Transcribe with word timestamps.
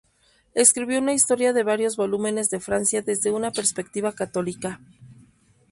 Escribió 0.55 0.97
una 0.97 1.13
historia 1.13 1.53
de 1.53 1.61
varios 1.61 1.95
volúmenes 1.95 2.49
de 2.49 2.59
Francia 2.59 3.03
desde 3.03 3.29
una 3.29 3.51
perspectiva 3.51 4.13
católica. 4.13 4.79